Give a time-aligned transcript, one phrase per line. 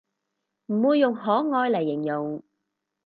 [0.65, 2.41] 唔會用可愛嚟形容